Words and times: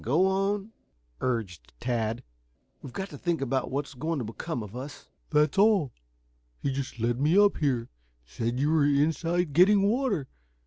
"Go 0.03 0.25
on," 0.25 0.71
urged 1.19 1.73
Tad. 1.79 2.23
"We've 2.81 2.91
got 2.91 3.09
to 3.11 3.19
think 3.19 3.39
about 3.39 3.69
what's 3.69 3.93
going 3.93 4.17
to 4.17 4.25
become 4.25 4.63
of 4.63 4.75
us." 4.75 5.07
"That's 5.29 5.59
all. 5.59 5.91
He 6.57 6.73
just 6.73 6.97
led 6.99 7.21
me 7.21 7.37
up 7.37 7.57
here. 7.57 7.87
Said 8.25 8.59
you 8.59 8.71
were 8.71 8.83
inside 8.83 9.53
getting 9.53 9.83
water. 9.83 10.27